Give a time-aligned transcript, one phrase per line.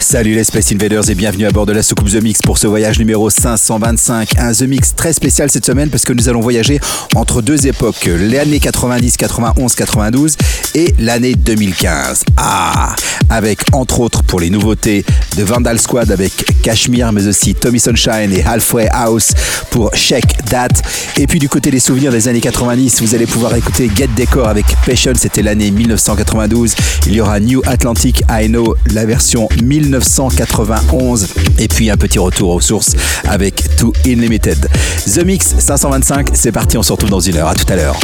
[0.00, 2.66] Salut les Space Invaders et bienvenue à bord de la soucoupe The Mix pour ce
[2.66, 4.38] voyage numéro 525.
[4.38, 6.80] Un The Mix très spécial cette semaine parce que nous allons voyager
[7.14, 10.36] entre deux époques, l'année 90, 91, 92
[10.74, 12.24] et l'année 2015.
[12.38, 12.96] Ah
[13.28, 15.04] Avec entre autres pour les nouveautés
[15.36, 16.32] de Vandal Squad avec
[16.62, 19.34] Cashmere mais aussi Tommy Sunshine et Halfway House
[19.70, 20.68] pour Check That.
[21.18, 24.48] Et puis du côté des souvenirs des années 90, vous allez pouvoir écouter Get Decor
[24.48, 26.74] avec Passion, c'était l'année 1992.
[27.06, 29.25] Il y aura New Atlantic I Know, la version
[29.62, 31.28] 1991.
[31.58, 32.94] Et puis un petit retour aux sources
[33.24, 34.68] avec Too Unlimited.
[35.06, 37.48] The Mix 525, c'est parti, on se retrouve dans une heure.
[37.48, 37.96] À tout à l'heure.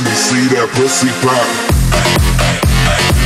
[0.00, 3.19] Let me see that pussy pop.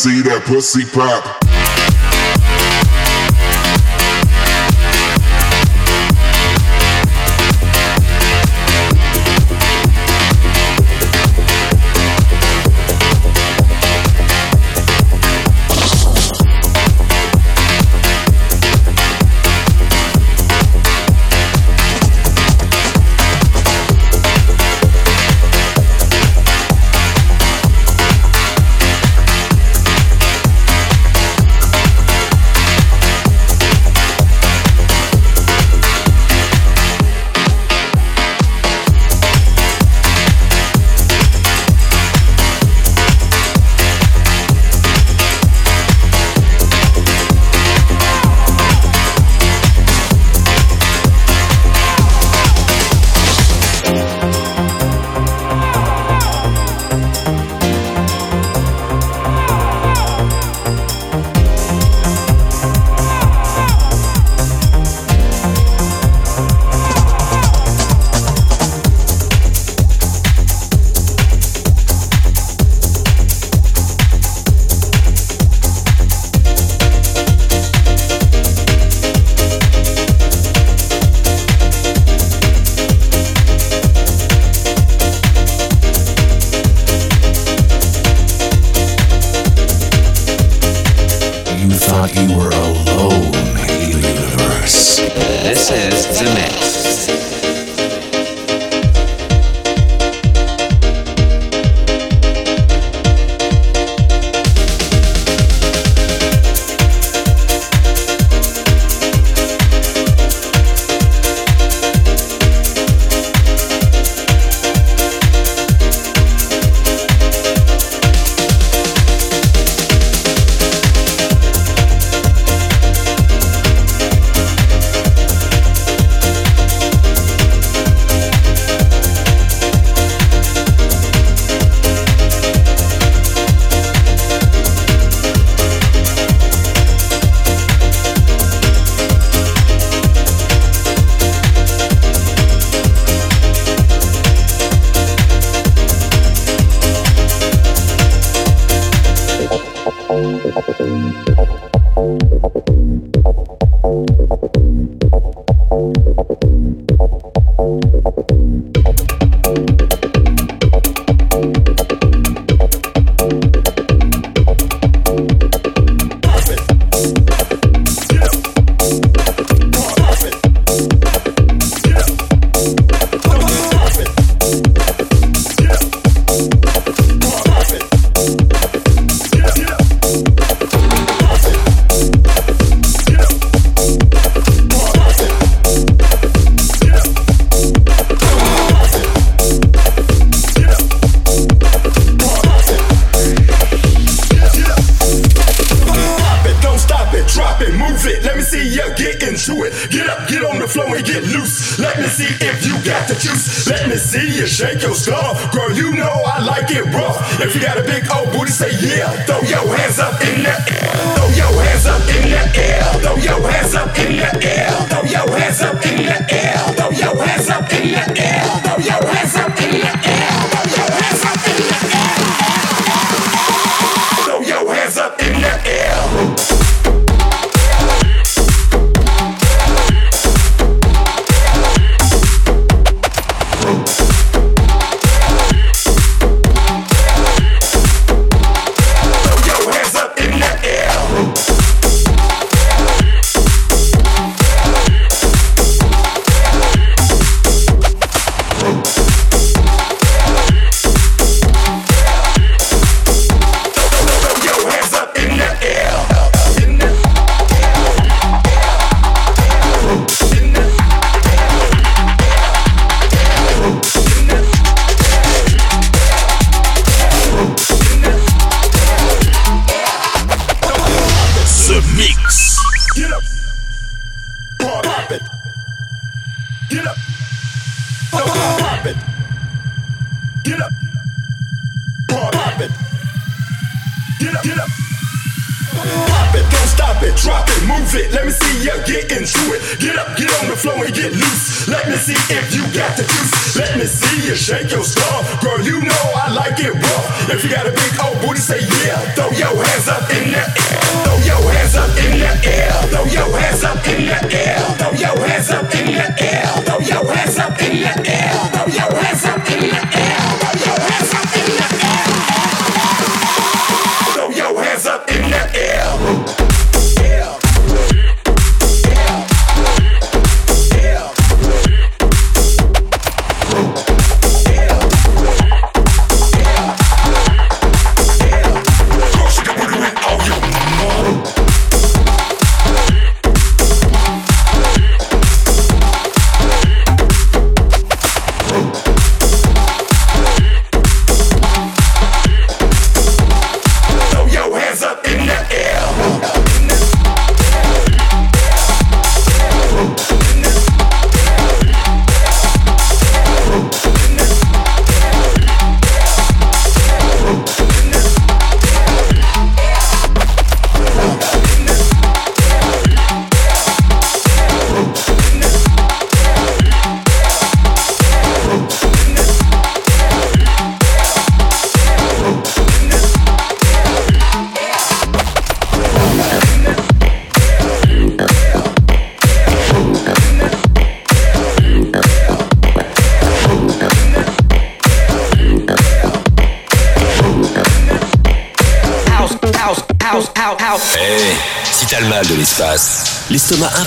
[0.00, 1.49] See that pussy pop.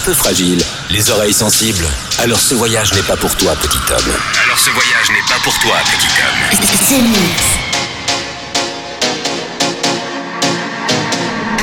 [0.04, 1.88] Peu fragile, les oreilles sensibles.
[2.20, 4.14] Alors ce voyage n'est pas pour toi, petit homme.
[4.44, 6.42] Alors ce voyage n'est pas pour toi, petit homme.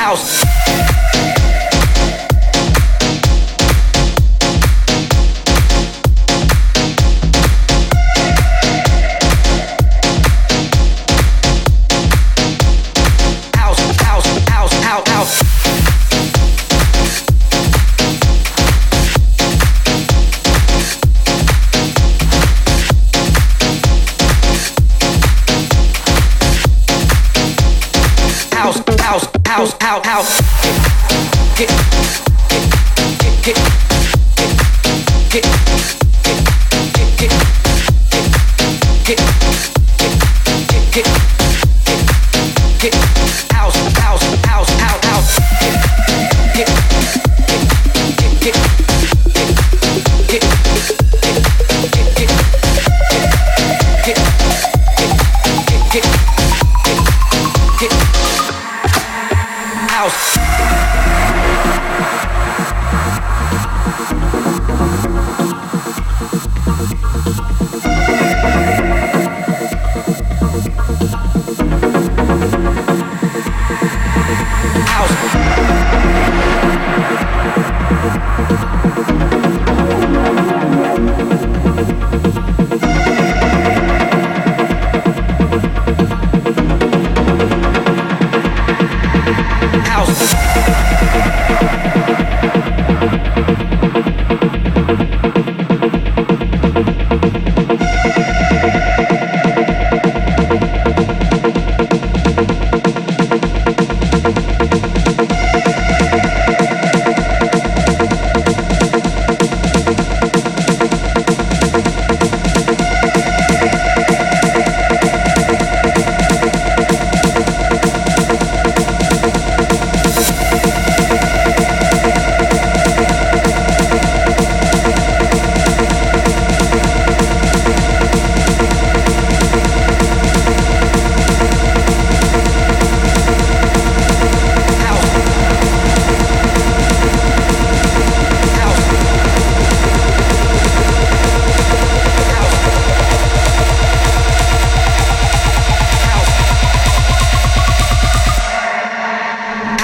[0.02, 0.49] House.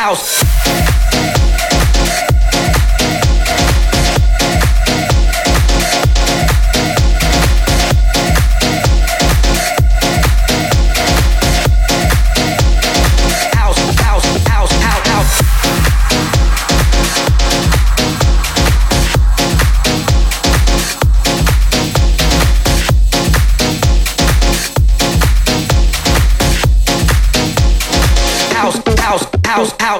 [0.06, 0.45] house.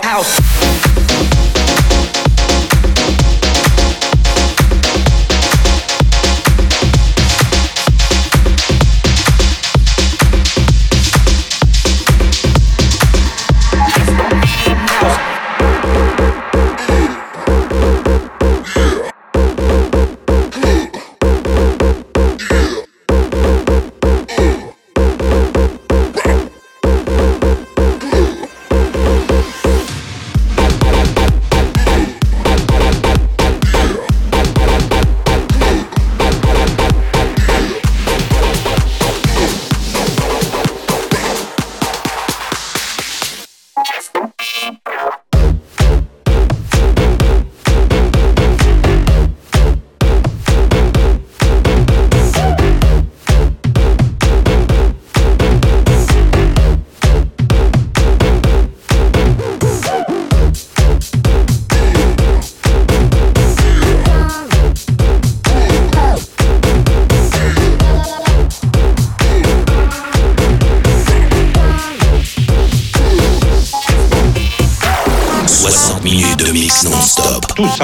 [0.00, 0.45] Tout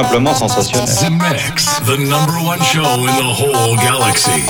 [0.02, 1.18] simplement sensationnel.
[1.18, 4.42] Mix, the number one show in the whole galaxy.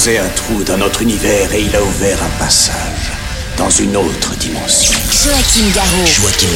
[0.00, 3.12] faisait un trou dans notre univers et il a ouvert un passage
[3.58, 4.94] dans une autre dimension.
[5.10, 6.06] Joachim Garraud.
[6.06, 6.48] Joachim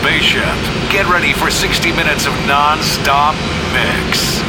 [0.00, 0.56] spaceship.
[0.90, 3.34] Get ready for 60 minutes of non-stop
[3.74, 4.40] mix.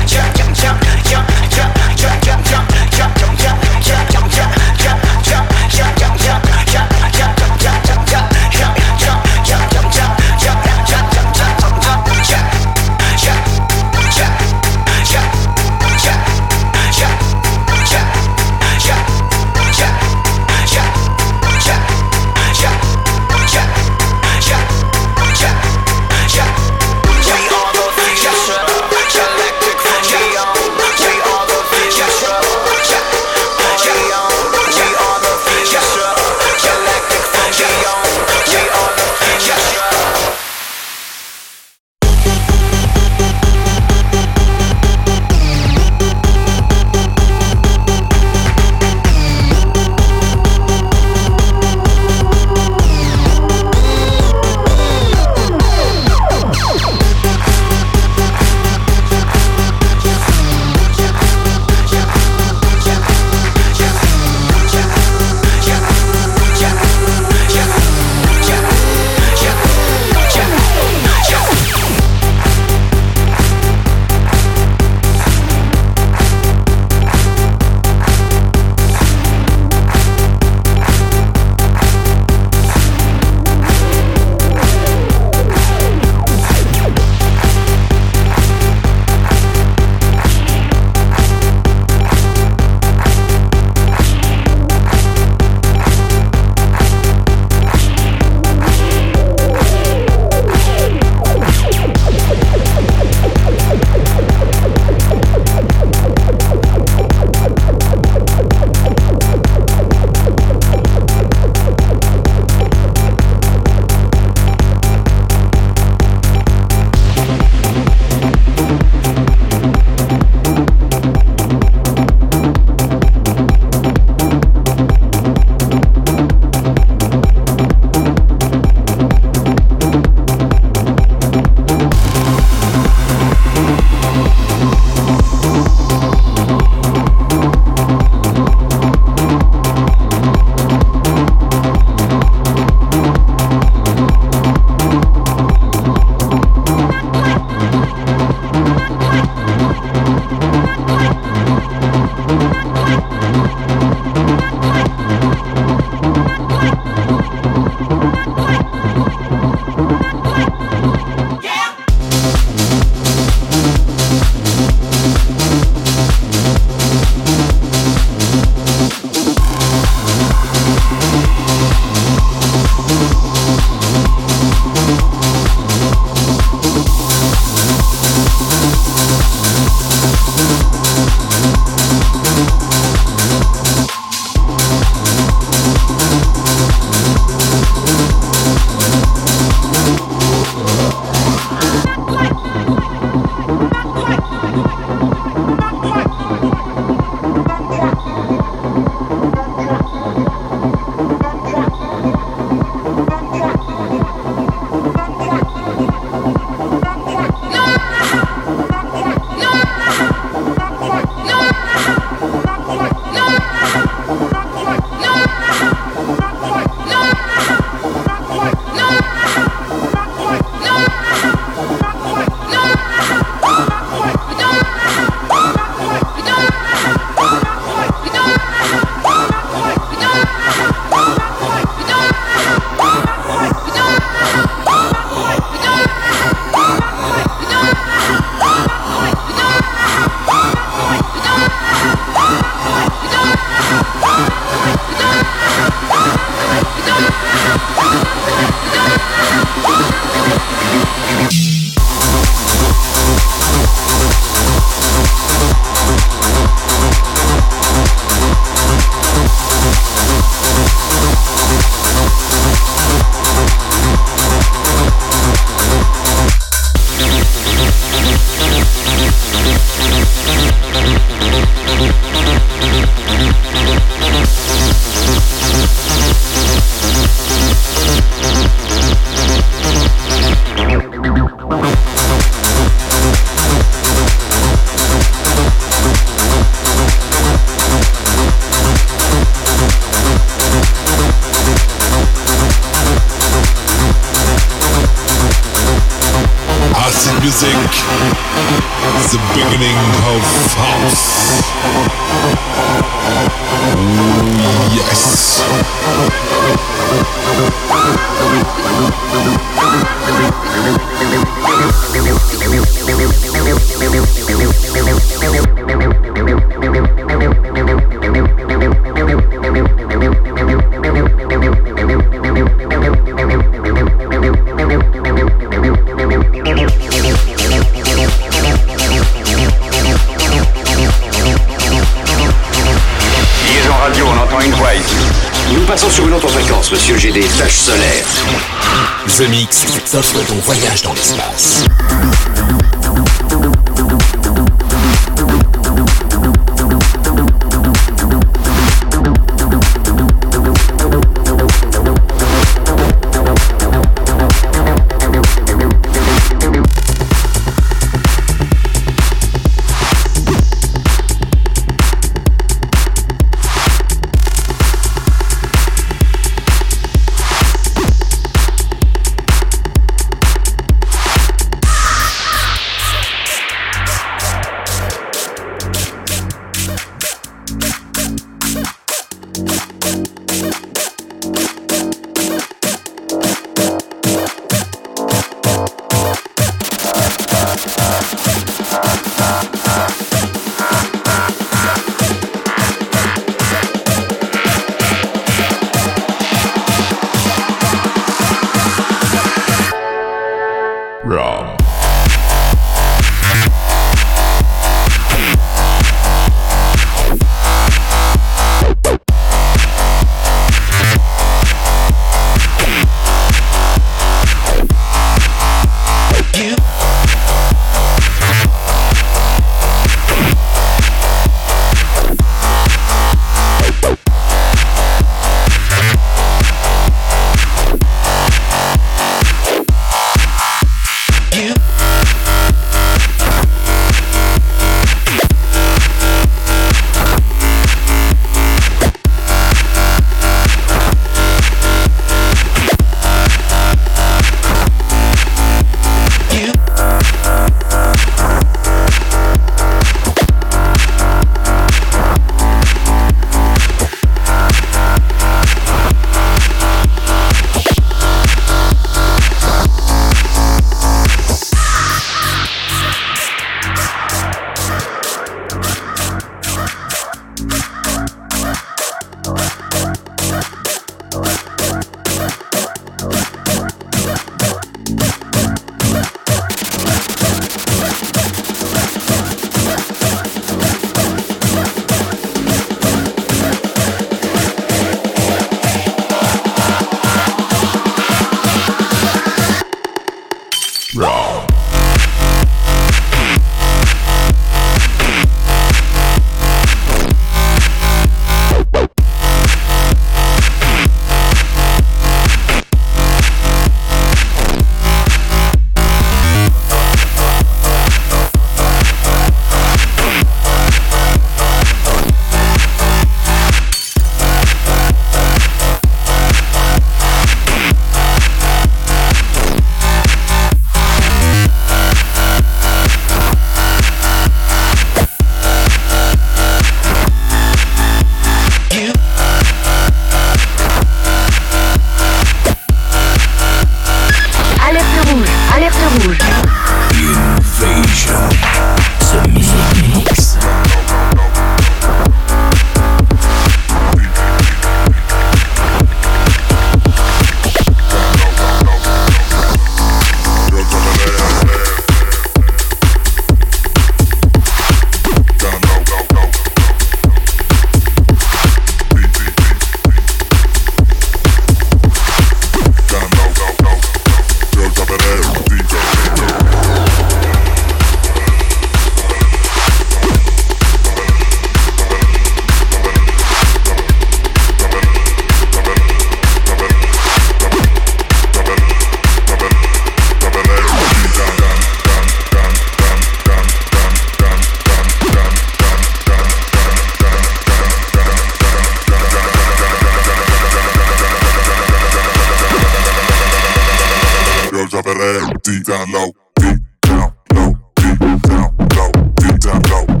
[594.71, 600.00] drop it deep down low, deep down low, deep down low, deep down low.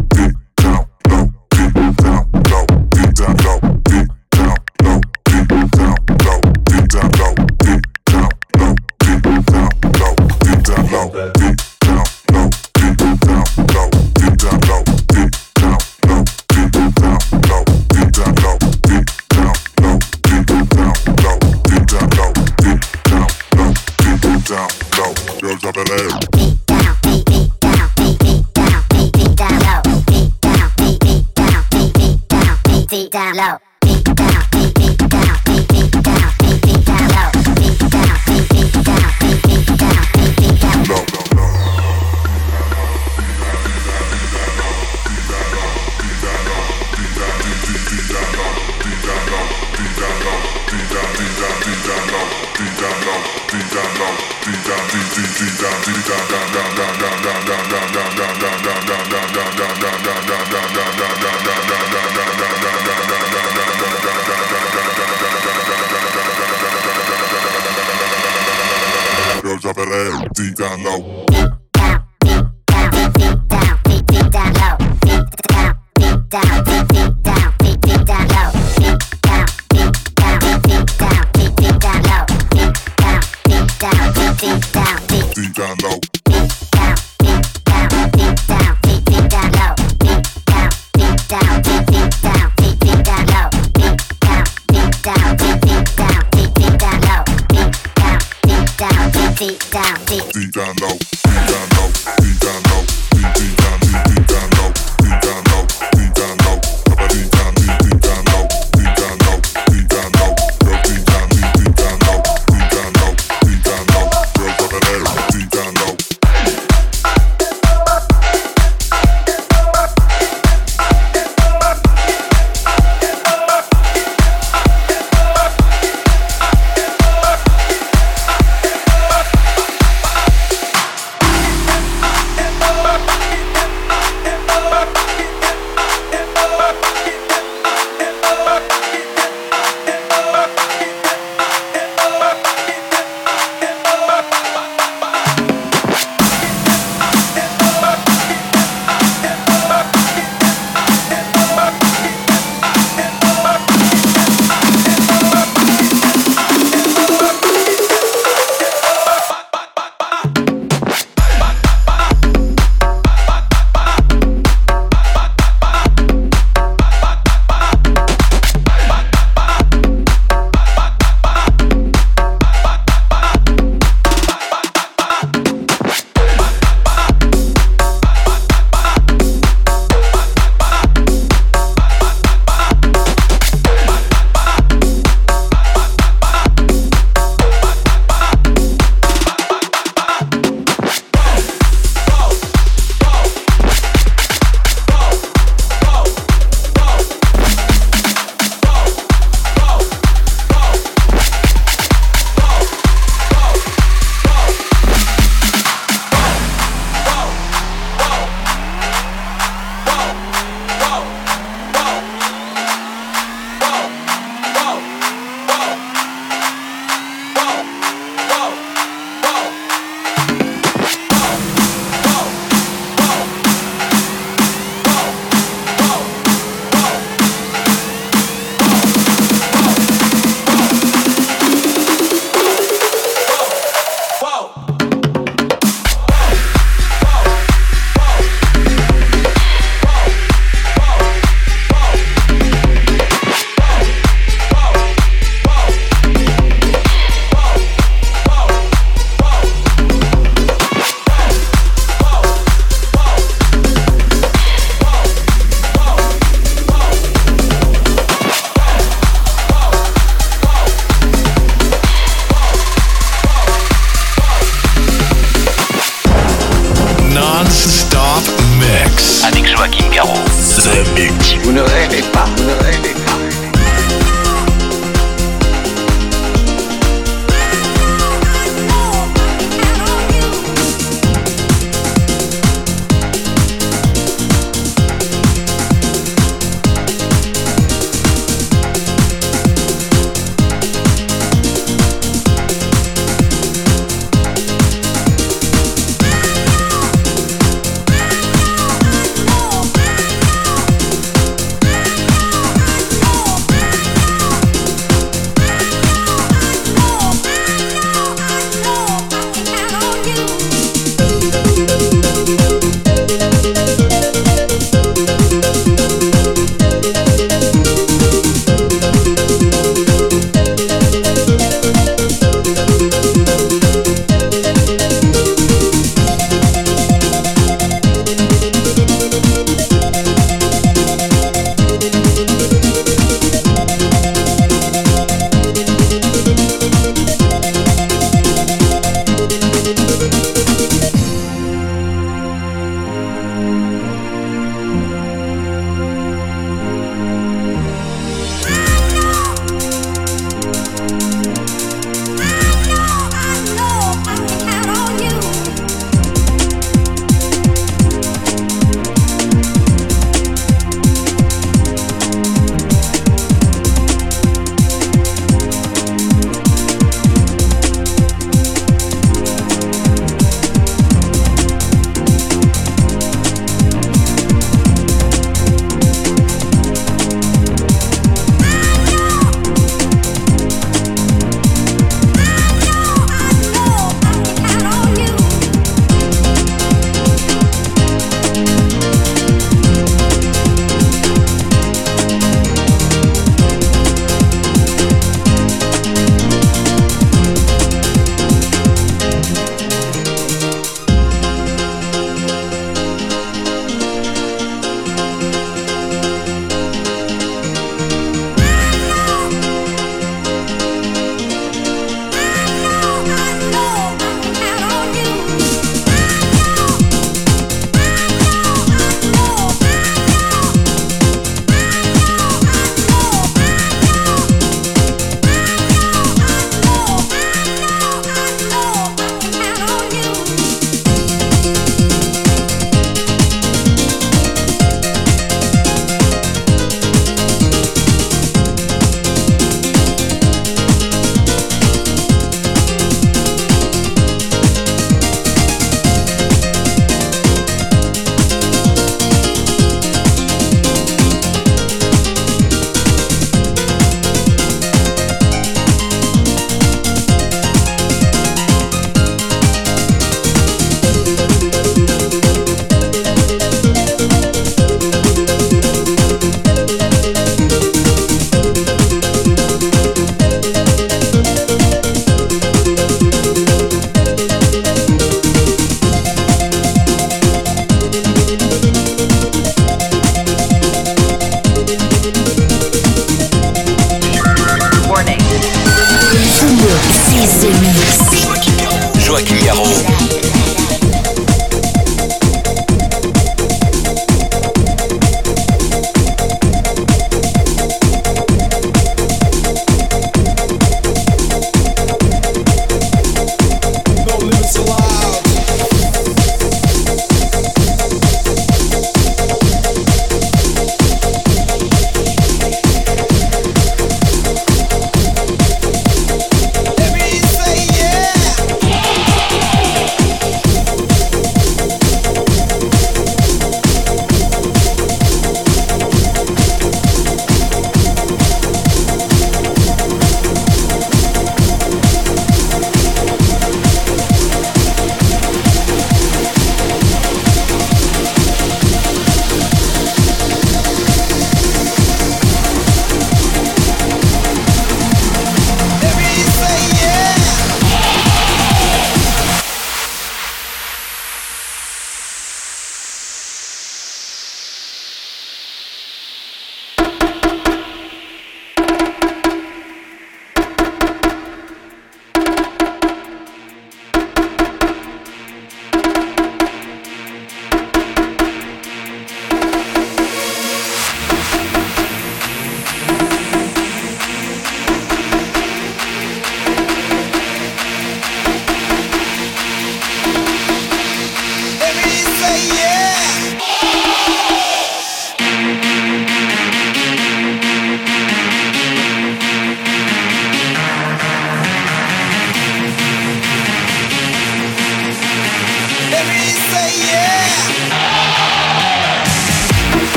[33.41, 33.61] out.
[69.91, 71.30] galera de canal.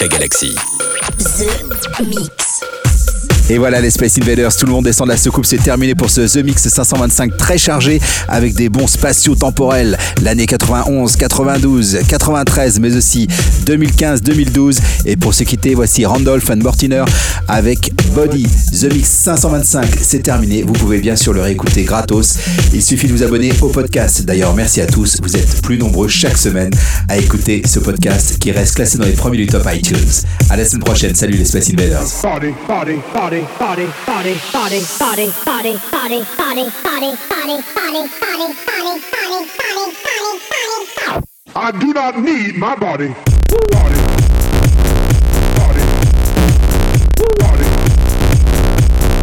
[0.00, 0.54] La galaxie.
[3.50, 6.10] Et voilà les Space Invaders, tout le monde descend de la soucoupe, c'est terminé pour
[6.10, 9.96] ce The Mix 525 très chargé avec des bons spatiaux temporels.
[10.22, 13.26] L'année 91, 92, 93, mais aussi
[13.64, 14.80] 2015, 2012.
[15.06, 17.04] Et pour se quitter, voici Randolph and Mortiner
[17.48, 18.46] avec Body.
[18.78, 20.62] The Mix 525, c'est terminé.
[20.62, 22.38] Vous pouvez bien sûr le réécouter gratos.
[22.74, 24.26] Il suffit de vous abonner au podcast.
[24.26, 25.16] D'ailleurs, merci à tous.
[25.22, 26.70] Vous êtes plus nombreux chaque semaine
[27.08, 29.96] à écouter ce podcast qui reste classé dans les premiers du top iTunes.
[30.50, 31.14] À la semaine prochaine.
[31.14, 32.02] Salut les Space Invaders.
[33.58, 38.08] Body, body, body, body, body, body, body, body, body, body, body, body,
[38.38, 38.84] body, body,
[39.58, 40.64] body, body,
[40.96, 41.26] body.
[41.54, 43.08] I do not need my body.
[43.08, 43.98] Body.
[45.56, 45.82] Body.
[47.38, 47.64] Body.
[47.64, 47.66] Body.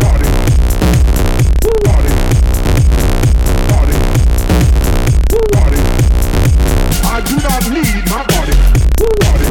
[0.02, 0.30] Body.
[3.70, 3.96] Body.
[5.52, 5.80] Body.
[7.04, 8.24] I do not need my.
[8.28, 8.54] Body.
[9.20, 9.45] Body.